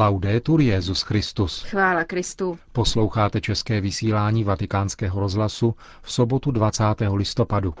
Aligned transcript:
Laudetur 0.00 0.60
Jezus 0.60 1.02
Christus. 1.02 1.62
Chvála 1.62 2.04
Kristu. 2.04 2.58
Posloucháte 2.72 3.40
české 3.40 3.80
vysílání 3.80 4.44
Vatikánského 4.44 5.20
rozhlasu 5.20 5.74
v 6.02 6.12
sobotu 6.12 6.50
20. 6.50 6.84
listopadu. 7.14 7.74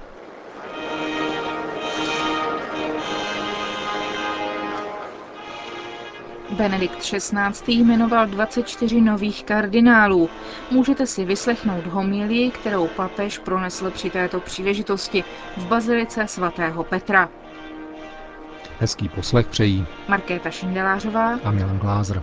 Benedikt 6.50 6.98
XVI. 6.98 7.72
jmenoval 7.72 8.26
24 8.26 9.00
nových 9.00 9.44
kardinálů. 9.44 10.28
Můžete 10.70 11.06
si 11.06 11.24
vyslechnout 11.24 11.86
homilii, 11.86 12.50
kterou 12.50 12.88
papež 12.88 13.38
pronesl 13.38 13.90
při 13.90 14.10
této 14.10 14.40
příležitosti 14.40 15.24
v 15.56 15.66
bazilice 15.66 16.26
svatého 16.28 16.84
Petra. 16.84 17.28
Hezký 18.80 19.08
poslech 19.08 19.46
přejí 19.46 19.86
Markéta 20.08 20.50
Šindelářová 20.50 21.38
a 21.44 21.50
Milan 21.50 21.78
Glázer. 21.78 22.22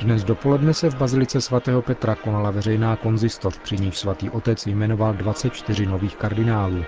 Dnes 0.00 0.24
dopoledne 0.24 0.74
se 0.74 0.90
v 0.90 0.96
Bazilice 0.96 1.40
svatého 1.40 1.82
Petra 1.82 2.14
konala 2.14 2.50
veřejná 2.50 2.96
konzistoř, 2.96 3.58
při 3.58 3.76
níž 3.76 3.98
svatý 3.98 4.30
otec 4.30 4.66
jmenoval 4.66 5.14
24 5.14 5.86
nových 5.86 6.16
kardinálů. 6.16 6.84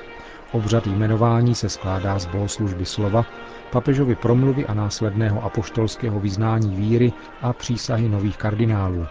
Obřad 0.51 0.87
jmenování 0.87 1.55
se 1.55 1.69
skládá 1.69 2.19
z 2.19 2.27
bohoslužby 2.27 2.87
slova, 2.87 3.27
papežovi 3.71 4.17
promluvy 4.17 4.67
a 4.67 4.75
následného 4.75 5.45
apoštolského 5.45 6.21
vyznání 6.21 6.77
víry 6.77 7.13
a 7.41 7.53
přísahy 7.53 8.09
nových 8.09 8.39
kardinálů. 8.39 9.09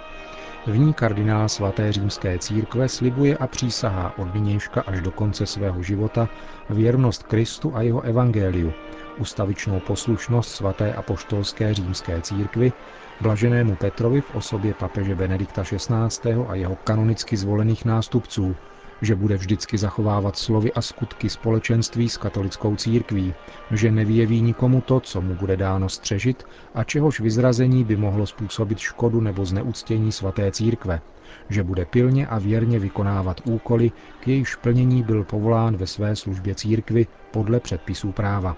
V 0.65 0.77
ní 0.77 0.93
kardinál 0.93 1.49
svaté 1.49 1.91
římské 1.91 2.39
církve 2.39 2.89
slibuje 2.89 3.37
a 3.37 3.47
přísahá 3.47 4.17
od 4.17 4.33
nynějška 4.33 4.81
až 4.81 5.01
do 5.01 5.11
konce 5.11 5.45
svého 5.45 5.83
života 5.83 6.29
věrnost 6.69 7.23
Kristu 7.23 7.75
a 7.75 7.81
jeho 7.81 8.01
evangeliu, 8.01 8.73
ustavičnou 9.17 9.79
poslušnost 9.79 10.49
svaté 10.49 10.93
apoštolské 10.93 11.73
římské 11.73 12.21
církvy, 12.21 12.73
blaženému 13.21 13.75
Petrovi 13.75 14.21
v 14.21 14.31
osobě 14.31 14.73
papeže 14.73 15.15
Benedikta 15.15 15.63
XVI. 15.63 16.33
a 16.47 16.55
jeho 16.55 16.75
kanonicky 16.75 17.37
zvolených 17.37 17.85
nástupců, 17.85 18.55
že 19.01 19.15
bude 19.15 19.37
vždycky 19.37 19.77
zachovávat 19.77 20.35
slovy 20.35 20.73
a 20.73 20.81
skutky 20.81 21.29
společenství 21.29 22.09
s 22.09 22.17
katolickou 22.17 22.75
církví, 22.75 23.35
že 23.71 23.91
nevyjeví 23.91 24.41
nikomu 24.41 24.81
to, 24.81 24.99
co 24.99 25.21
mu 25.21 25.35
bude 25.35 25.57
dáno 25.57 25.89
střežit 25.89 26.43
a 26.73 26.83
čehož 26.83 27.19
vyzrazení 27.19 27.83
by 27.83 27.95
mohlo 27.97 28.25
způsobit 28.25 28.79
škodu 28.79 29.21
nebo 29.21 29.45
zneuctění 29.45 30.11
svaté 30.11 30.51
církve, 30.51 31.01
že 31.49 31.63
bude 31.63 31.85
pilně 31.85 32.27
a 32.27 32.39
věrně 32.39 32.79
vykonávat 32.79 33.41
úkoly, 33.43 33.91
k 34.19 34.27
jejichž 34.27 34.55
plnění 34.55 35.03
byl 35.03 35.23
povolán 35.23 35.77
ve 35.77 35.87
své 35.87 36.15
službě 36.15 36.55
církvy 36.55 37.07
podle 37.31 37.59
předpisů 37.59 38.11
práva. 38.11 38.57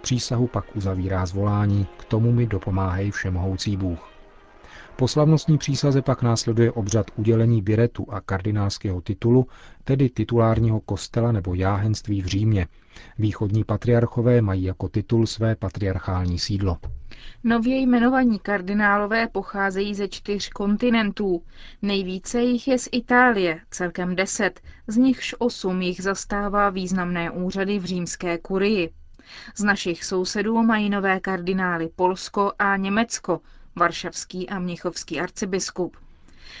Přísahu 0.00 0.46
pak 0.46 0.76
uzavírá 0.76 1.26
zvolání, 1.26 1.88
k 1.98 2.04
tomu 2.04 2.32
mi 2.32 2.46
dopomáhej 2.46 3.10
všemohoucí 3.10 3.76
Bůh. 3.76 4.13
Po 4.96 5.08
slavnostní 5.08 5.58
přísaze 5.58 6.02
pak 6.02 6.22
následuje 6.22 6.72
obřad 6.72 7.06
udělení 7.16 7.62
biretu 7.62 8.06
a 8.08 8.20
kardinálského 8.20 9.00
titulu, 9.00 9.46
tedy 9.84 10.08
titulárního 10.08 10.80
kostela 10.80 11.32
nebo 11.32 11.54
jáhenství 11.54 12.22
v 12.22 12.26
Římě. 12.26 12.66
Východní 13.18 13.64
patriarchové 13.64 14.40
mají 14.40 14.62
jako 14.62 14.88
titul 14.88 15.26
své 15.26 15.56
patriarchální 15.56 16.38
sídlo. 16.38 16.78
Nově 17.44 17.76
jmenovaní 17.80 18.38
kardinálové 18.38 19.28
pocházejí 19.28 19.94
ze 19.94 20.08
čtyř 20.08 20.48
kontinentů. 20.48 21.42
Nejvíce 21.82 22.42
jich 22.42 22.68
je 22.68 22.78
z 22.78 22.88
Itálie, 22.92 23.60
celkem 23.70 24.16
deset, 24.16 24.60
z 24.86 24.96
nichž 24.96 25.34
osm 25.38 25.82
jich 25.82 26.02
zastává 26.02 26.70
významné 26.70 27.30
úřady 27.30 27.78
v 27.78 27.84
římské 27.84 28.38
kurii. 28.38 28.90
Z 29.56 29.62
našich 29.62 30.04
sousedů 30.04 30.62
mají 30.62 30.90
nové 30.90 31.20
kardinály 31.20 31.88
Polsko 31.96 32.52
a 32.58 32.76
Německo, 32.76 33.40
varšavský 33.76 34.48
a 34.48 34.58
mnichovský 34.58 35.20
arcibiskup. 35.20 35.96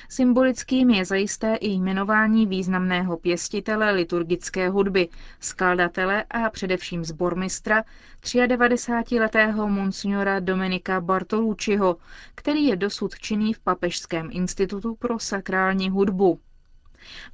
Symbolickým 0.08 0.90
je 0.90 1.04
zajisté 1.04 1.54
i 1.56 1.68
jmenování 1.68 2.46
významného 2.46 3.16
pěstitele 3.16 3.90
liturgické 3.90 4.68
hudby, 4.68 5.08
skaldatele 5.40 6.24
a 6.30 6.50
především 6.50 7.04
zbormistra 7.04 7.84
93-letého 8.22 9.68
monsignora 9.68 10.40
Dominika 10.40 11.00
Bartolucciho, 11.00 11.96
který 12.34 12.64
je 12.64 12.76
dosud 12.76 13.14
činný 13.18 13.52
v 13.54 13.60
Papežském 13.60 14.28
institutu 14.32 14.94
pro 14.94 15.18
sakrální 15.18 15.90
hudbu. 15.90 16.40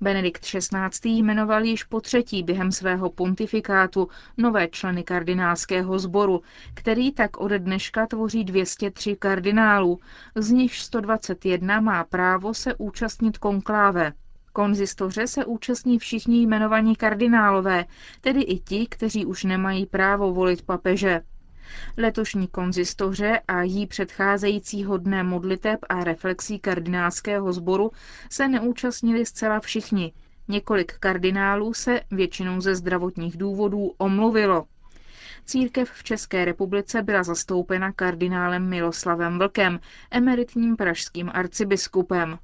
Benedikt 0.01 0.43
XVI. 0.45 1.11
jmenoval 1.11 1.65
již 1.65 1.85
po 1.85 2.01
třetí 2.01 2.43
během 2.43 2.73
svého 2.73 3.11
pontifikátu 3.11 4.09
nové 4.37 4.69
členy 4.69 5.03
kardinálského 5.03 5.99
sboru, 5.99 6.43
který 6.75 7.13
tak 7.13 7.41
ode 7.41 7.59
dneška 7.59 8.07
tvoří 8.07 8.45
203 8.45 9.17
kardinálů, 9.17 9.99
z 10.35 10.51
nich 10.51 10.77
121 10.77 11.81
má 11.81 12.05
právo 12.05 12.55
se 12.55 12.75
účastnit 12.75 13.39
konkláve. 13.39 14.13
Konzistoře 14.53 15.27
se 15.27 15.45
účastní 15.45 15.99
všichni 15.99 16.43
jmenovaní 16.43 16.97
kardinálové, 16.97 17.85
tedy 18.21 18.43
i 18.43 18.59
ti, 18.59 18.87
kteří 18.87 19.27
už 19.27 19.45
nemají 19.45 19.87
právo 19.87 20.33
volit 20.33 20.63
papeže. 20.63 21.21
Letošní 21.97 22.49
konzistoře 22.49 23.41
a 23.49 23.63
jí 23.63 23.87
předcházejícího 23.87 24.97
dne 24.99 25.23
modliteb 25.23 25.81
a 25.89 26.05
reflexí 26.05 26.59
kardinálského 26.59 27.53
sboru 27.53 27.91
se 28.31 28.49
neúčastnili 28.49 29.27
zcela 29.27 29.61
všichni. 29.61 30.13
Několik 30.49 30.93
kardinálů 30.99 31.75
se, 31.75 32.01
většinou 32.11 32.61
ze 32.61 32.75
zdravotních 32.75 33.37
důvodů, 33.37 33.93
omluvilo. 33.99 34.67
Církev 35.47 35.91
v 35.91 36.03
České 36.03 36.45
republice 36.45 37.03
byla 37.03 37.23
zastoupena 37.23 37.93
kardinálem 37.93 38.69
Miloslavem 38.69 39.39
Vlkem, 39.39 39.81
emeritním 40.11 40.77
pražským 40.77 41.31
arcibiskupem. 41.35 42.39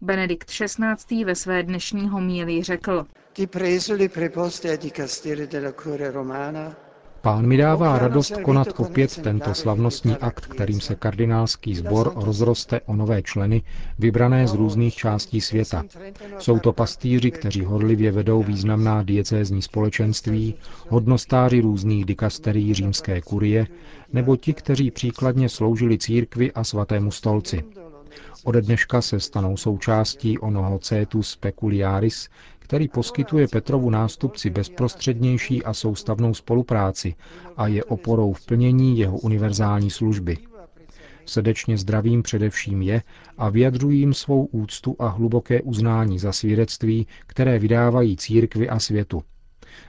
Benedikt 0.00 0.48
XVI. 0.50 1.24
ve 1.24 1.34
své 1.34 1.62
dnešní 1.62 2.08
homílii 2.08 2.62
řekl. 2.62 3.06
Pán 7.22 7.46
mi 7.46 7.56
dává 7.56 7.98
radost 7.98 8.32
konat 8.42 8.68
opět 8.76 9.18
tento 9.22 9.54
slavnostní 9.54 10.16
akt, 10.16 10.46
kterým 10.46 10.80
se 10.80 10.94
kardinálský 10.94 11.74
sbor 11.74 12.12
rozroste 12.16 12.80
o 12.80 12.96
nové 12.96 13.22
členy, 13.22 13.62
vybrané 13.98 14.48
z 14.48 14.54
různých 14.54 14.94
částí 14.94 15.40
světa. 15.40 15.84
Jsou 16.38 16.58
to 16.58 16.72
pastýři, 16.72 17.30
kteří 17.30 17.64
horlivě 17.64 18.12
vedou 18.12 18.42
významná 18.42 19.02
diecézní 19.02 19.62
společenství, 19.62 20.54
hodnostáři 20.88 21.60
různých 21.60 22.04
dikasterií 22.04 22.74
římské 22.74 23.20
kurie, 23.20 23.66
nebo 24.12 24.36
ti, 24.36 24.52
kteří 24.54 24.90
příkladně 24.90 25.48
sloužili 25.48 25.98
církvi 25.98 26.52
a 26.52 26.64
svatému 26.64 27.10
stolci. 27.10 27.64
Ode 28.44 28.62
dneška 28.62 29.02
se 29.02 29.20
stanou 29.20 29.56
součástí 29.56 30.38
onoho 30.38 30.78
cetus 30.78 31.36
peculiaris, 31.36 32.28
který 32.62 32.88
poskytuje 32.88 33.48
Petrovu 33.48 33.90
nástupci 33.90 34.50
bezprostřednější 34.50 35.64
a 35.64 35.74
soustavnou 35.74 36.34
spolupráci 36.34 37.14
a 37.56 37.66
je 37.66 37.84
oporou 37.84 38.32
v 38.32 38.46
plnění 38.46 38.98
jeho 38.98 39.18
univerzální 39.18 39.90
služby. 39.90 40.36
Srdečně 41.26 41.78
zdravím 41.78 42.22
především 42.22 42.82
je 42.82 43.02
a 43.38 43.48
vyjadřuji 43.48 43.98
jim 43.98 44.14
svou 44.14 44.44
úctu 44.44 44.96
a 44.98 45.08
hluboké 45.08 45.62
uznání 45.62 46.18
za 46.18 46.32
svědectví, 46.32 47.06
které 47.26 47.58
vydávají 47.58 48.16
církvi 48.16 48.68
a 48.68 48.78
světu. 48.78 49.22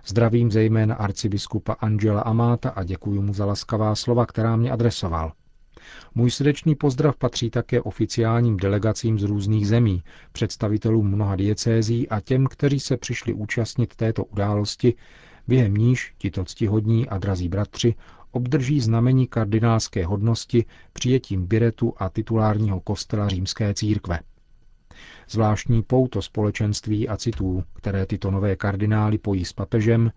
Zdravím 0.05 0.51
zejména 0.51 0.95
arcibiskupa 0.95 1.73
Angela 1.73 2.21
Amáta 2.21 2.69
a 2.69 2.83
děkuji 2.83 3.21
mu 3.21 3.33
za 3.33 3.45
laskavá 3.45 3.95
slova, 3.95 4.25
která 4.25 4.55
mě 4.55 4.71
adresoval. 4.71 5.31
Můj 6.15 6.31
srdečný 6.31 6.75
pozdrav 6.75 7.17
patří 7.17 7.49
také 7.49 7.81
oficiálním 7.81 8.57
delegacím 8.57 9.19
z 9.19 9.23
různých 9.23 9.67
zemí, 9.67 10.03
představitelům 10.31 11.07
mnoha 11.11 11.35
diecézí 11.35 12.09
a 12.09 12.19
těm, 12.19 12.47
kteří 12.47 12.79
se 12.79 12.97
přišli 12.97 13.33
účastnit 13.33 13.95
této 13.95 14.25
události, 14.25 14.93
během 15.47 15.73
níž 15.73 16.13
tito 16.17 16.45
ctihodní 16.45 17.09
a 17.09 17.17
drazí 17.17 17.49
bratři 17.49 17.95
obdrží 18.33 18.79
znamení 18.79 19.27
kardinálské 19.27 20.05
hodnosti 20.05 20.65
přijetím 20.93 21.45
biretu 21.45 21.93
a 21.97 22.09
titulárního 22.09 22.79
kostela 22.79 23.27
římské 23.27 23.73
církve. 23.73 24.19
Zvláštní 25.29 25.81
pouto 25.83 26.21
společenství 26.21 27.09
a 27.09 27.17
citů, 27.17 27.63
které 27.73 28.05
tyto 28.05 28.31
nové 28.31 28.55
kardinály 28.55 29.17
pojí 29.17 29.45
s 29.45 29.53
papežem, 29.53 30.11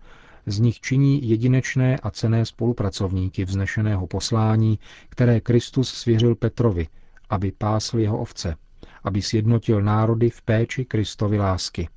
z 0.47 0.59
nich 0.59 0.79
činí 0.79 1.29
jedinečné 1.29 1.97
a 1.97 2.11
cené 2.11 2.45
spolupracovníky 2.45 3.45
vznešeného 3.45 4.07
poslání, 4.07 4.79
které 5.09 5.41
Kristus 5.41 5.93
svěřil 5.93 6.35
Petrovi, 6.35 6.87
aby 7.29 7.51
pásl 7.51 7.99
jeho 7.99 8.17
ovce, 8.17 8.55
aby 9.03 9.21
sjednotil 9.21 9.81
národy 9.81 10.29
v 10.29 10.41
péči 10.41 10.85
Kristovy 10.85 11.37
lásky. 11.39 11.89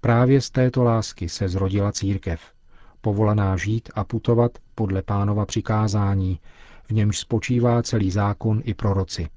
Právě 0.00 0.40
z 0.40 0.50
této 0.50 0.82
lásky 0.84 1.28
se 1.28 1.48
zrodila 1.48 1.92
církev, 1.92 2.40
povolaná 3.00 3.56
žít 3.56 3.90
a 3.94 4.04
putovat 4.04 4.58
podle 4.74 5.02
pánova 5.02 5.46
přikázání, 5.46 6.40
v 6.88 6.90
němž 6.90 7.18
spočívá 7.18 7.82
celý 7.82 8.10
zákon 8.10 8.60
i 8.64 8.74
proroci. 8.74 9.28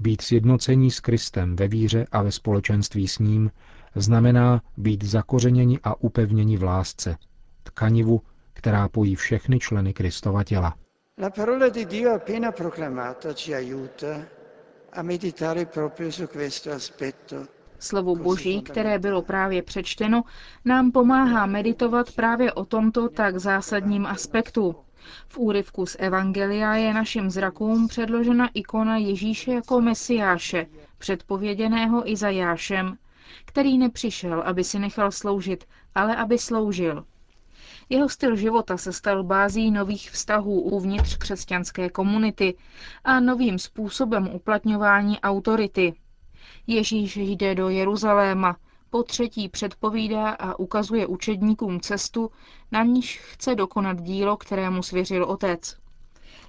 Být 0.00 0.22
sjednocení 0.22 0.90
s 0.90 1.00
Kristem 1.00 1.56
ve 1.56 1.68
víře 1.68 2.06
a 2.12 2.22
ve 2.22 2.32
společenství 2.32 3.08
s 3.08 3.18
ním 3.18 3.50
znamená 3.94 4.62
být 4.76 5.04
zakořeněni 5.04 5.78
a 5.82 6.00
upevněni 6.00 6.56
v 6.56 6.62
lásce, 6.62 7.16
tkanivu, 7.62 8.20
která 8.52 8.88
pojí 8.88 9.14
všechny 9.16 9.58
členy 9.58 9.92
Kristova 9.92 10.44
těla. 10.44 10.74
La 11.22 11.30
parola 11.30 11.68
di 11.68 11.84
Dio 11.84 12.14
appena 12.14 12.52
proclamata 12.52 13.34
ci 13.34 13.54
aiuta 13.54 14.22
a 14.92 15.02
meditare 15.02 15.66
proprio 15.66 16.12
su 16.12 16.26
questo 16.26 16.72
aspetto 16.72 17.36
Slovo 17.78 18.14
Boží, 18.16 18.62
které 18.62 18.98
bylo 18.98 19.22
právě 19.22 19.62
přečteno, 19.62 20.22
nám 20.64 20.92
pomáhá 20.92 21.46
meditovat 21.46 22.12
právě 22.12 22.52
o 22.52 22.64
tomto 22.64 23.08
tak 23.08 23.38
zásadním 23.38 24.06
aspektu. 24.06 24.76
V 25.28 25.38
úryvku 25.38 25.86
z 25.86 25.96
Evangelia 25.98 26.74
je 26.74 26.94
našim 26.94 27.30
zrakům 27.30 27.88
předložena 27.88 28.48
ikona 28.54 28.96
Ježíše 28.96 29.52
jako 29.52 29.80
mesiáše, 29.80 30.66
předpověděného 30.98 32.10
Izajášem, 32.10 32.96
který 33.44 33.78
nepřišel, 33.78 34.40
aby 34.42 34.64
si 34.64 34.78
nechal 34.78 35.12
sloužit, 35.12 35.64
ale 35.94 36.16
aby 36.16 36.38
sloužil. 36.38 37.04
Jeho 37.92 38.08
styl 38.08 38.36
života 38.36 38.76
se 38.76 38.92
stal 38.92 39.24
bází 39.24 39.70
nových 39.70 40.10
vztahů 40.10 40.60
uvnitř 40.60 41.16
křesťanské 41.16 41.90
komunity 41.90 42.56
a 43.04 43.20
novým 43.20 43.58
způsobem 43.58 44.28
uplatňování 44.34 45.20
autority. 45.20 45.94
Ježíš 46.66 47.16
jde 47.16 47.54
do 47.54 47.68
Jeruzaléma, 47.68 48.56
po 48.90 49.02
třetí 49.02 49.48
předpovídá 49.48 50.30
a 50.30 50.58
ukazuje 50.58 51.06
učedníkům 51.06 51.80
cestu, 51.80 52.30
na 52.72 52.82
níž 52.82 53.18
chce 53.18 53.54
dokonat 53.54 54.00
dílo, 54.00 54.36
kterému 54.36 54.82
svěřil 54.82 55.24
otec. 55.24 55.76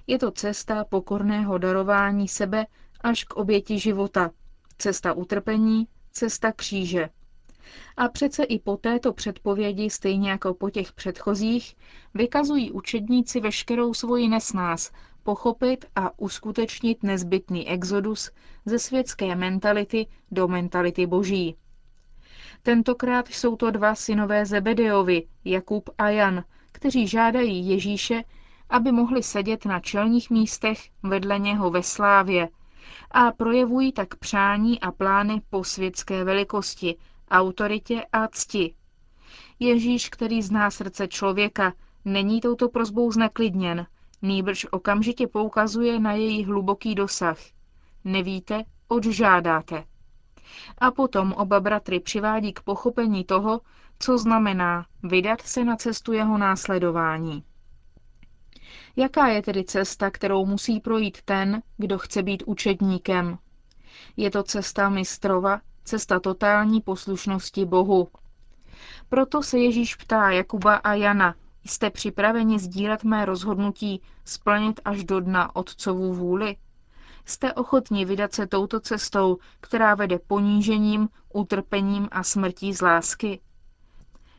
Je 0.06 0.18
to 0.18 0.30
cesta 0.30 0.84
pokorného 0.84 1.58
darování 1.58 2.28
sebe 2.28 2.66
až 3.00 3.24
k 3.24 3.36
oběti 3.36 3.78
života, 3.78 4.30
cesta 4.78 5.12
utrpení, 5.12 5.88
cesta 6.12 6.52
kříže. 6.52 7.08
A 7.96 8.08
přece 8.08 8.44
i 8.44 8.58
po 8.58 8.76
této 8.76 9.12
předpovědi, 9.12 9.90
stejně 9.90 10.30
jako 10.30 10.54
po 10.54 10.70
těch 10.70 10.92
předchozích, 10.92 11.76
vykazují 12.14 12.70
učedníci 12.70 13.40
veškerou 13.40 13.94
svoji 13.94 14.28
nesnás 14.28 14.92
pochopit 15.22 15.84
a 15.96 16.18
uskutečnit 16.18 17.02
nezbytný 17.02 17.68
exodus 17.68 18.30
ze 18.66 18.78
světské 18.78 19.34
mentality 19.34 20.06
do 20.30 20.48
mentality 20.48 21.06
boží. 21.06 21.56
Tentokrát 22.62 23.28
jsou 23.28 23.56
to 23.56 23.70
dva 23.70 23.94
synové 23.94 24.46
Zebedeovi, 24.46 25.26
Jakub 25.44 25.90
a 25.98 26.08
Jan, 26.08 26.44
kteří 26.72 27.08
žádají 27.08 27.68
Ježíše, 27.68 28.22
aby 28.70 28.92
mohli 28.92 29.22
sedět 29.22 29.64
na 29.64 29.80
čelních 29.80 30.30
místech 30.30 30.78
vedle 31.02 31.38
něho 31.38 31.70
ve 31.70 31.82
slávě 31.82 32.48
a 33.10 33.32
projevují 33.32 33.92
tak 33.92 34.14
přání 34.14 34.80
a 34.80 34.92
plány 34.92 35.42
po 35.50 35.64
světské 35.64 36.24
velikosti, 36.24 36.96
autoritě 37.32 38.04
a 38.12 38.28
cti. 38.28 38.74
Ježíš, 39.58 40.08
který 40.08 40.42
zná 40.42 40.70
srdce 40.70 41.08
člověka, 41.08 41.72
není 42.04 42.40
touto 42.40 42.68
prozbou 42.68 43.12
zneklidněn, 43.12 43.86
nýbrž 44.22 44.66
okamžitě 44.70 45.26
poukazuje 45.26 46.00
na 46.00 46.12
její 46.12 46.44
hluboký 46.44 46.94
dosah. 46.94 47.38
Nevíte, 48.04 48.64
oč 48.88 49.04
žádáte. 49.04 49.84
A 50.78 50.90
potom 50.90 51.32
oba 51.32 51.60
bratry 51.60 52.00
přivádí 52.00 52.52
k 52.52 52.62
pochopení 52.62 53.24
toho, 53.24 53.60
co 53.98 54.18
znamená 54.18 54.86
vydat 55.02 55.40
se 55.40 55.64
na 55.64 55.76
cestu 55.76 56.12
jeho 56.12 56.38
následování. 56.38 57.44
Jaká 58.96 59.26
je 59.26 59.42
tedy 59.42 59.64
cesta, 59.64 60.10
kterou 60.10 60.46
musí 60.46 60.80
projít 60.80 61.22
ten, 61.22 61.62
kdo 61.76 61.98
chce 61.98 62.22
být 62.22 62.42
učedníkem? 62.46 63.38
Je 64.16 64.30
to 64.30 64.42
cesta 64.42 64.88
mistrova, 64.88 65.60
cesta 65.84 66.20
totální 66.20 66.80
poslušnosti 66.80 67.64
Bohu. 67.64 68.08
Proto 69.08 69.42
se 69.42 69.58
Ježíš 69.58 69.94
ptá 69.96 70.30
Jakuba 70.30 70.74
a 70.74 70.94
Jana, 70.94 71.34
jste 71.64 71.90
připraveni 71.90 72.58
sdílet 72.58 73.04
mé 73.04 73.24
rozhodnutí 73.24 74.02
splnit 74.24 74.80
až 74.84 75.04
do 75.04 75.20
dna 75.20 75.56
Otcovu 75.56 76.12
vůli? 76.14 76.56
Jste 77.24 77.52
ochotni 77.52 78.04
vydat 78.04 78.32
se 78.34 78.46
touto 78.46 78.80
cestou, 78.80 79.38
která 79.60 79.94
vede 79.94 80.18
ponížením, 80.18 81.08
utrpením 81.32 82.08
a 82.12 82.22
smrtí 82.22 82.74
z 82.74 82.80
lásky? 82.80 83.40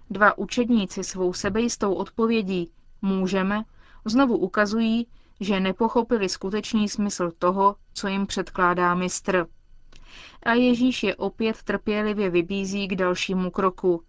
Dva 0.10 0.38
učedníci 0.38 1.04
svou 1.04 1.34
sebejistou 1.34 1.94
odpovědí 1.94 2.72
můžeme 3.02 3.64
znovu 4.06 4.38
ukazují, 4.38 5.08
že 5.40 5.60
nepochopili 5.60 6.30
skutečný 6.30 6.90
smysl 6.90 7.32
toho, 7.40 7.76
co 7.94 8.08
jim 8.08 8.28
předkládá 8.28 8.96
mistr. 8.96 9.48
A 10.44 10.54
Ježíš 10.54 11.04
je 11.04 11.16
opět 11.16 11.64
trpělivě 11.64 12.30
vybízí 12.30 12.88
k 12.88 12.96
dalšímu 12.96 13.52
kroku. 13.52 14.04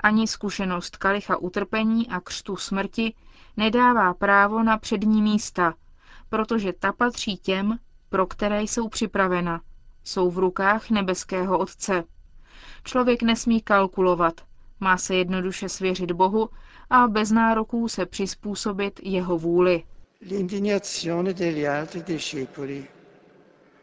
Ani 0.00 0.26
zkušenost 0.26 0.96
kalicha 0.96 1.36
utrpení 1.36 2.08
a 2.08 2.20
křtu 2.20 2.56
smrti 2.56 3.14
nedává 3.56 4.14
právo 4.14 4.62
na 4.62 4.78
přední 4.78 5.22
místa, 5.22 5.74
protože 6.28 6.72
ta 6.72 6.92
patří 6.92 7.36
těm, 7.36 7.78
pro 8.08 8.26
které 8.26 8.62
jsou 8.62 8.88
připravena. 8.88 9.60
Jsou 10.04 10.30
v 10.30 10.38
rukách 10.38 10.90
nebeského 10.90 11.58
Otce. 11.58 12.04
Člověk 12.84 13.22
nesmí 13.22 13.60
kalkulovat, 13.60 14.40
má 14.80 14.96
se 14.98 15.14
jednoduše 15.14 15.68
svěřit 15.68 16.12
Bohu 16.12 16.48
a 16.90 17.08
bez 17.08 17.30
nároků 17.30 17.88
se 17.88 18.06
přizpůsobit 18.06 19.00
jeho 19.02 19.38
vůli. 19.38 19.82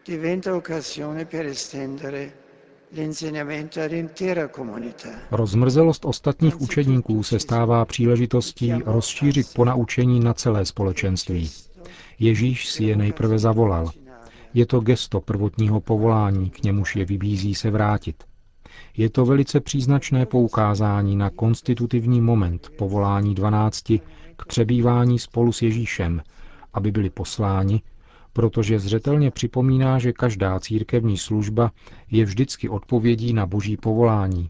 Diventa 0.05 0.55
occasione 0.55 1.25
per 1.25 1.45
estendere 1.45 2.31
Rozmrzelost 5.31 6.05
ostatních 6.05 6.61
učedníků 6.61 7.23
se 7.23 7.39
stává 7.39 7.85
příležitostí 7.85 8.73
rozšířit 8.85 9.53
ponaučení 9.53 10.19
na 10.19 10.33
celé 10.33 10.65
společenství. 10.65 11.49
Ježíš 12.19 12.69
si 12.69 12.83
je 12.83 12.95
nejprve 12.95 13.39
zavolal. 13.39 13.91
Je 14.53 14.65
to 14.65 14.79
gesto 14.79 15.21
prvotního 15.21 15.81
povolání, 15.81 16.49
k 16.49 16.63
němuž 16.63 16.95
je 16.95 17.05
vybízí 17.05 17.55
se 17.55 17.71
vrátit. 17.71 18.23
Je 18.97 19.09
to 19.09 19.25
velice 19.25 19.59
příznačné 19.59 20.25
poukázání 20.25 21.15
na 21.15 21.29
konstitutivní 21.29 22.21
moment 22.21 22.69
povolání 22.77 23.35
dvanácti 23.35 24.01
k 24.35 24.45
přebývání 24.45 25.19
spolu 25.19 25.51
s 25.51 25.61
Ježíšem, 25.61 26.21
aby 26.73 26.91
byli 26.91 27.09
posláni 27.09 27.81
protože 28.33 28.79
zřetelně 28.79 29.31
připomíná, 29.31 29.99
že 29.99 30.13
každá 30.13 30.59
církevní 30.59 31.17
služba 31.17 31.71
je 32.11 32.25
vždycky 32.25 32.69
odpovědí 32.69 33.33
na 33.33 33.45
boží 33.45 33.77
povolání. 33.77 34.49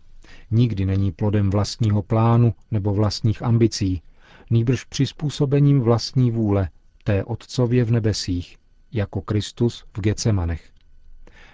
Nikdy 0.51 0.85
není 0.85 1.11
plodem 1.11 1.49
vlastního 1.49 2.01
plánu 2.01 2.53
nebo 2.71 2.93
vlastních 2.93 3.43
ambicí, 3.43 4.01
nýbrž 4.49 4.83
přizpůsobením 4.83 5.81
vlastní 5.81 6.31
vůle, 6.31 6.69
té 7.03 7.23
Otcově 7.23 7.83
v 7.83 7.91
nebesích, 7.91 8.57
jako 8.91 9.21
Kristus 9.21 9.85
v 9.97 10.01
Gecemanech. 10.01 10.69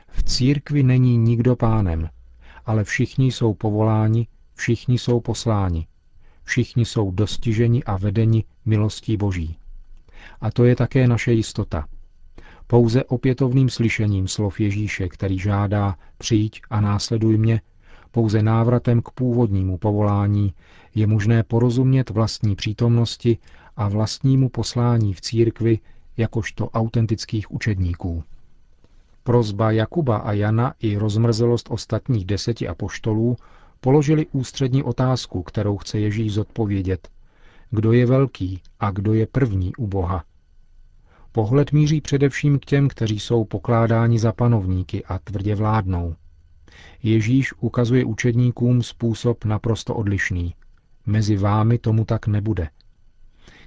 V 0.07 0.24
církvi 0.24 0.84
není 0.84 1.17
nikdo 1.17 1.55
pánem, 1.55 2.10
ale 2.65 2.84
všichni 2.84 3.31
jsou 3.31 3.53
povoláni, 3.53 4.27
všichni 4.55 5.00
jsou 5.00 5.19
posláni, 5.19 5.88
všichni 6.43 6.86
jsou 6.86 7.12
dostiženi 7.12 7.84
a 7.84 7.98
vedeni 7.98 8.43
milostí 8.65 9.17
Boží. 9.17 9.57
A 10.41 10.51
to 10.51 10.65
je 10.65 10.75
také 10.75 11.07
naše 11.07 11.34
jistota. 11.34 11.88
Pouze 12.67 13.03
opětovným 13.03 13.69
slyšením 13.69 14.27
slov 14.27 14.59
Ježíše, 14.59 15.09
který 15.09 15.39
žádá 15.39 15.95
přijď 16.17 16.62
a 16.69 16.81
následuj 16.81 17.38
mě, 17.38 17.62
pouze 18.12 18.41
návratem 18.41 19.01
k 19.01 19.09
původnímu 19.09 19.77
povolání 19.77 20.53
je 20.95 21.07
možné 21.07 21.43
porozumět 21.43 22.09
vlastní 22.09 22.55
přítomnosti 22.55 23.38
a 23.75 23.89
vlastnímu 23.89 24.50
poslání 24.50 25.13
v 25.13 25.21
církvi 25.21 25.79
jakožto 26.17 26.69
autentických 26.69 27.51
učedníků. 27.51 28.24
Prozba 29.24 29.71
Jakuba 29.71 30.17
a 30.17 30.31
Jana 30.31 30.74
i 30.79 30.97
rozmrzelost 30.97 31.67
ostatních 31.71 32.25
deseti 32.25 32.67
apoštolů 32.67 33.36
položili 33.79 34.25
ústřední 34.31 34.83
otázku, 34.83 35.43
kterou 35.43 35.77
chce 35.77 36.00
Ježíš 36.00 36.33
zodpovědět. 36.33 37.09
Kdo 37.71 37.91
je 37.91 38.05
velký 38.05 38.62
a 38.79 38.91
kdo 38.91 39.13
je 39.13 39.27
první 39.27 39.75
u 39.75 39.88
Boha? 39.88 40.24
Pohled 41.38 41.72
míří 41.72 42.01
především 42.01 42.60
k 42.60 42.65
těm, 42.65 42.88
kteří 42.88 43.20
jsou 43.20 43.46
pokládáni 43.46 44.20
za 44.20 44.32
panovníky 44.32 45.06
a 45.06 45.20
tvrdě 45.20 45.56
vládnou. 45.56 46.15
Ježíš 47.03 47.53
ukazuje 47.60 48.06
učedníkům 48.06 48.84
způsob 48.84 49.46
naprosto 49.46 49.96
odlišný. 49.96 50.56
Mezi 51.06 51.38
vámi 51.38 51.77
tomu 51.77 52.06
tak 52.06 52.27
nebude. 52.27 52.70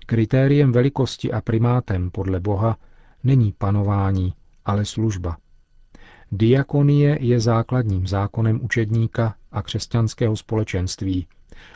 Kritériem 0.07 0.73
velikosti 0.73 1.33
a 1.33 1.41
primátem 1.41 2.11
podle 2.11 2.41
Boha 2.41 2.77
není 3.25 3.55
panování, 3.59 4.35
ale 4.65 4.85
služba. 4.85 5.37
Diakonie 6.33 7.19
je 7.21 7.41
základním 7.41 8.07
zákonem 8.07 8.61
učedníka 8.65 9.35
a 9.53 9.63
křesťanského 9.63 10.37
společenství 10.37 11.27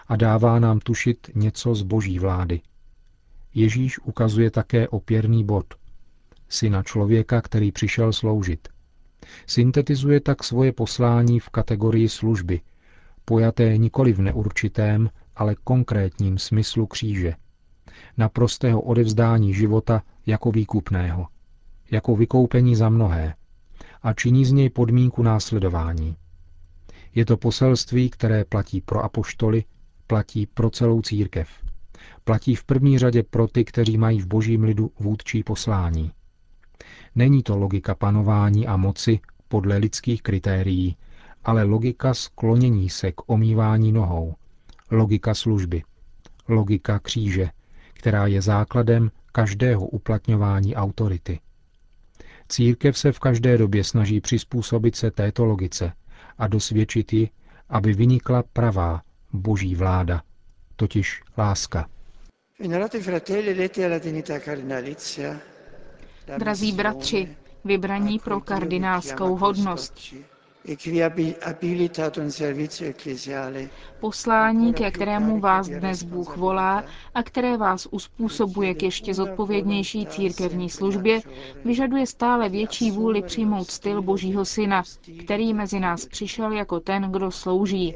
a 0.06 0.16
dává 0.16 0.58
nám 0.58 0.80
tušit 0.80 1.30
něco 1.34 1.74
z 1.74 1.82
boží 1.82 2.18
vlády. 2.18 2.60
Ježíš 3.54 3.98
ukazuje 3.98 4.50
také 4.50 4.88
opěrný 4.88 5.44
bod– 5.44 5.66
syna 6.54 6.82
člověka, 6.82 7.40
který 7.40 7.72
přišel 7.72 8.12
sloužit. 8.12 8.68
Syntetizuje 9.46 10.20
tak 10.20 10.44
svoje 10.44 10.72
poslání 10.72 11.40
v 11.40 11.48
kategorii 11.48 12.08
služby, 12.08 12.60
pojaté 13.24 13.78
nikoli 13.78 14.12
v 14.12 14.20
neurčitém, 14.20 15.10
ale 15.36 15.54
konkrétním 15.64 16.38
smyslu 16.38 16.86
kříže. 16.86 17.34
Naprostého 18.16 18.80
odevzdání 18.80 19.54
života 19.54 20.02
jako 20.26 20.50
výkupného, 20.52 21.26
jako 21.90 22.16
vykoupení 22.16 22.76
za 22.76 22.88
mnohé 22.88 23.34
a 24.02 24.12
činí 24.12 24.44
z 24.44 24.52
něj 24.52 24.70
podmínku 24.70 25.22
následování. 25.22 26.16
Je 27.14 27.24
to 27.24 27.36
poselství, 27.36 28.10
které 28.10 28.44
platí 28.44 28.80
pro 28.80 29.04
apoštoly, 29.04 29.64
platí 30.06 30.46
pro 30.46 30.70
celou 30.70 31.02
církev. 31.02 31.48
Platí 32.24 32.54
v 32.54 32.64
první 32.64 32.98
řadě 32.98 33.22
pro 33.22 33.48
ty, 33.48 33.64
kteří 33.64 33.98
mají 33.98 34.20
v 34.20 34.26
božím 34.26 34.62
lidu 34.64 34.90
vůdčí 35.00 35.42
poslání. 35.42 36.12
Není 37.14 37.42
to 37.42 37.56
logika 37.56 37.94
panování 37.94 38.66
a 38.66 38.76
moci 38.76 39.20
podle 39.48 39.76
lidských 39.76 40.22
kritérií, 40.22 40.96
ale 41.44 41.62
logika 41.62 42.14
sklonění 42.14 42.90
se 42.90 43.12
k 43.12 43.30
omývání 43.30 43.92
nohou, 43.92 44.34
logika 44.90 45.34
služby, 45.34 45.82
logika 46.48 46.98
kříže, 46.98 47.50
která 47.92 48.26
je 48.26 48.42
základem 48.42 49.10
každého 49.32 49.86
uplatňování 49.86 50.76
autority. 50.76 51.40
Církev 52.48 52.98
se 52.98 53.12
v 53.12 53.18
každé 53.18 53.58
době 53.58 53.84
snaží 53.84 54.20
přizpůsobit 54.20 54.96
se 54.96 55.10
této 55.10 55.44
logice 55.44 55.92
a 56.38 56.48
dosvědčit 56.48 57.12
ji, 57.12 57.28
aby 57.68 57.92
vynikla 57.92 58.42
pravá 58.52 59.02
boží 59.32 59.74
vláda, 59.74 60.22
totiž 60.76 61.22
láska. 61.38 61.88
Drazí 66.38 66.72
bratři, 66.72 67.36
vybraní 67.64 68.18
pro 68.18 68.40
kardinálskou 68.40 69.36
hodnost, 69.36 70.14
Poslání, 74.00 74.74
ke 74.74 74.90
kterému 74.90 75.40
vás 75.40 75.68
dnes 75.68 76.02
Bůh 76.02 76.36
volá 76.36 76.84
a 77.14 77.22
které 77.22 77.56
vás 77.56 77.88
uspůsobuje 77.90 78.74
k 78.74 78.82
ještě 78.82 79.14
zodpovědnější 79.14 80.06
církevní 80.06 80.70
službě, 80.70 81.20
vyžaduje 81.64 82.06
stále 82.06 82.48
větší 82.48 82.90
vůli 82.90 83.22
přijmout 83.22 83.70
styl 83.70 84.02
Božího 84.02 84.44
Syna, 84.44 84.82
který 85.24 85.54
mezi 85.54 85.80
nás 85.80 86.06
přišel 86.06 86.52
jako 86.52 86.80
ten, 86.80 87.02
kdo 87.02 87.30
slouží. 87.30 87.94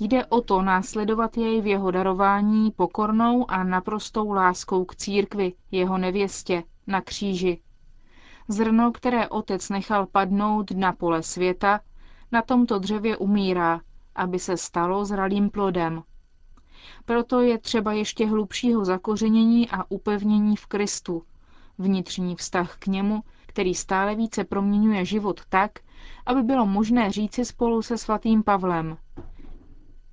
Jde 0.00 0.26
o 0.26 0.40
to 0.40 0.62
následovat 0.62 1.36
jej 1.36 1.60
v 1.60 1.66
jeho 1.66 1.90
darování 1.90 2.70
pokornou 2.70 3.50
a 3.50 3.64
naprostou 3.64 4.32
láskou 4.32 4.84
k 4.84 4.96
církvi, 4.96 5.52
jeho 5.70 5.98
nevěstě, 5.98 6.62
na 6.86 7.00
kříži. 7.00 7.60
Zrno, 8.48 8.92
které 8.92 9.28
otec 9.28 9.68
nechal 9.68 10.06
padnout 10.06 10.70
na 10.70 10.92
pole 10.92 11.22
světa, 11.22 11.80
na 12.32 12.42
tomto 12.42 12.78
dřevě 12.78 13.16
umírá, 13.16 13.80
aby 14.14 14.38
se 14.38 14.56
stalo 14.56 15.04
zralým 15.04 15.50
plodem. 15.50 16.02
Proto 17.04 17.40
je 17.40 17.58
třeba 17.58 17.92
ještě 17.92 18.26
hlubšího 18.26 18.84
zakořenění 18.84 19.70
a 19.70 19.84
upevnění 19.88 20.56
v 20.56 20.66
Kristu, 20.66 21.22
vnitřní 21.78 22.36
vztah 22.36 22.76
k 22.78 22.86
němu, 22.86 23.22
který 23.46 23.74
stále 23.74 24.14
více 24.14 24.44
proměňuje 24.44 25.04
život 25.04 25.40
tak, 25.48 25.70
aby 26.26 26.42
bylo 26.42 26.66
možné 26.66 27.10
říci 27.10 27.44
spolu 27.44 27.82
se 27.82 27.98
svatým 27.98 28.42
Pavlem. 28.42 28.96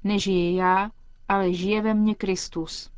Nežije 0.04 0.52
já, 0.54 0.92
ale 1.30 1.54
žije 1.54 1.82
ve 1.82 1.94
mně 1.94 2.16
Kristus 2.16 2.97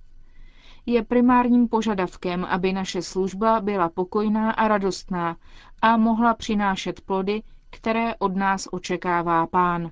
je 0.90 1.04
primárním 1.04 1.68
požadavkem, 1.68 2.46
aby 2.46 2.74
naše 2.74 3.02
služba 3.02 3.60
byla 3.62 3.90
pokojná 3.90 4.52
a 4.52 4.68
radostná 4.68 5.38
a 5.82 5.98
mohla 5.98 6.34
přinášet 6.34 7.02
plody, 7.02 7.42
které 7.70 8.16
od 8.20 8.36
nás 8.36 8.68
očekává 8.72 9.48
Pán. 9.48 9.92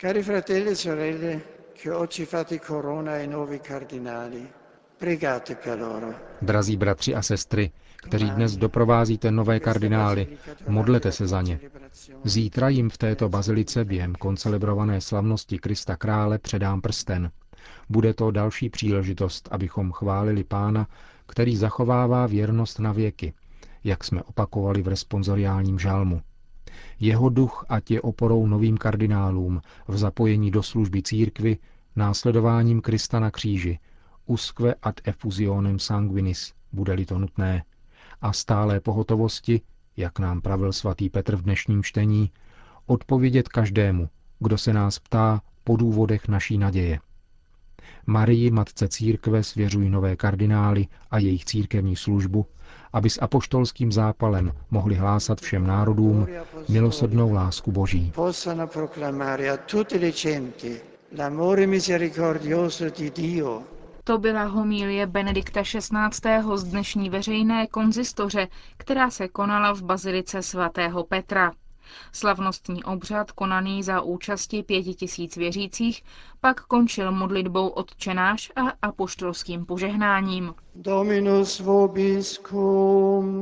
Cari 0.00 0.22
fratelli 0.22 0.70
e 0.70 0.76
sorelle, 0.76 1.40
che 1.82 1.92
oggi 1.94 2.24
fate 2.24 2.58
corona 2.58 3.12
ai 3.12 3.26
nuovi 3.26 3.60
cardinali, 3.60 4.46
pregate 4.98 5.54
per 5.54 5.80
loro. 5.80 6.14
Drazí 6.42 6.76
bratři 6.76 7.14
a 7.14 7.22
sestry, 7.22 7.70
kteří 7.96 8.30
dnes 8.30 8.56
doprovázíte 8.56 9.30
nové 9.30 9.60
kardinály, 9.60 10.26
modlete 10.68 11.12
se 11.12 11.26
za 11.26 11.42
ně. 11.42 11.60
Zítra 12.24 12.68
jim 12.68 12.90
v 12.90 12.98
této 12.98 13.28
bazilice 13.28 13.84
během 13.84 14.14
koncelebrované 14.14 15.00
slavnosti 15.00 15.58
Krista 15.58 15.96
Krále 15.96 16.38
předám 16.38 16.80
prsten– 16.80 17.30
bude 17.88 18.14
to 18.14 18.30
další 18.30 18.70
příležitost, 18.70 19.48
abychom 19.50 19.92
chválili 19.92 20.44
Pána, 20.44 20.86
který 21.26 21.56
zachovává 21.56 22.26
věrnost 22.26 22.78
na 22.78 22.92
věky, 22.92 23.34
jak 23.84 24.04
jsme 24.04 24.22
opakovali 24.22 24.82
v 24.82 24.88
responsoriálním 24.88 25.78
žálmu. 25.78 26.22
Jeho 27.00 27.28
duch 27.28 27.66
ať 27.68 27.90
je 27.90 28.00
oporou 28.00 28.46
novým 28.46 28.76
kardinálům 28.76 29.60
v 29.88 29.96
zapojení 29.98 30.50
do 30.50 30.62
služby 30.62 31.02
církvy, 31.02 31.58
následováním 31.96 32.80
Krista 32.80 33.20
na 33.20 33.30
kříži, 33.30 33.78
usque 34.26 34.74
ad 34.82 35.00
effusionem 35.04 35.78
sanguinis, 35.78 36.52
bude-li 36.72 37.06
to 37.06 37.18
nutné, 37.18 37.64
a 38.20 38.32
stálé 38.32 38.80
pohotovosti, 38.80 39.60
jak 39.96 40.18
nám 40.18 40.40
pravil 40.40 40.72
svatý 40.72 41.10
Petr 41.10 41.36
v 41.36 41.42
dnešním 41.42 41.82
čtení, 41.82 42.30
odpovědět 42.86 43.48
každému, 43.48 44.08
kdo 44.38 44.58
se 44.58 44.72
nás 44.72 44.98
ptá 44.98 45.40
po 45.64 45.76
důvodech 45.76 46.28
naší 46.28 46.58
naděje. 46.58 47.00
Marii, 48.06 48.50
matce 48.50 48.88
církve, 48.88 49.42
svěřují 49.42 49.90
nové 49.90 50.16
kardinály 50.16 50.86
a 51.10 51.18
jejich 51.18 51.44
církevní 51.44 51.96
službu, 51.96 52.46
aby 52.92 53.10
s 53.10 53.22
apoštolským 53.22 53.92
zápalem 53.92 54.52
mohli 54.70 54.94
hlásat 54.94 55.40
všem 55.40 55.66
národům 55.66 56.26
milosrdnou 56.68 57.32
lásku 57.32 57.72
Boží. 57.72 58.12
To 64.04 64.18
byla 64.18 64.44
homílie 64.44 65.06
Benedikta 65.06 65.62
XVI. 65.62 66.56
z 66.56 66.64
dnešní 66.64 67.10
veřejné 67.10 67.66
konzistoře, 67.66 68.48
která 68.76 69.10
se 69.10 69.28
konala 69.28 69.72
v 69.74 69.82
bazilice 69.82 70.42
svatého 70.42 71.04
Petra. 71.04 71.52
Slavnostní 72.12 72.84
obřad, 72.84 73.32
konaný 73.32 73.82
za 73.82 74.00
účasti 74.00 74.62
pěti 74.62 74.94
tisíc 74.94 75.36
věřících, 75.36 76.02
pak 76.40 76.60
končil 76.60 77.12
modlitbou 77.12 77.68
odčenáš 77.68 78.52
a 78.56 78.60
apoštolským 78.82 79.66
požehnáním. 79.66 80.54
Dominus 80.74 81.60
vobiscum. 81.60 83.32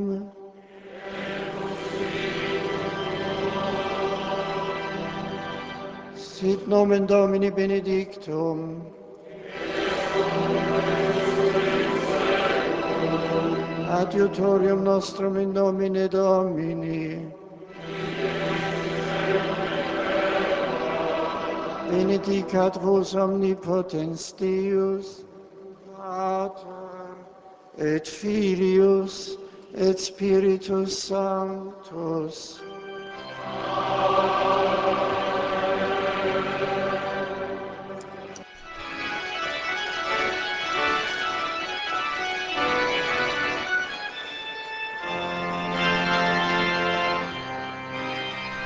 Sit 6.14 6.68
nomen 6.68 7.06
Domini 7.06 7.50
benedictum. 7.50 8.86
Adiutorium 13.90 14.84
nostrum 14.84 15.36
in 15.36 15.52
nomine 15.52 16.08
Domini. 16.08 17.32
Benedicat 22.00 22.76
vos 22.82 23.14
omnipotens 23.14 24.32
Deus, 24.32 25.24
Pater, 25.96 27.12
et 27.78 28.08
Filius, 28.08 29.36
et 29.74 30.00
Spiritus 30.00 30.96
Sanctus. 30.96 32.60